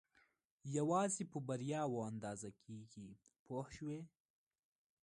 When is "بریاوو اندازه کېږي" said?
1.47-3.07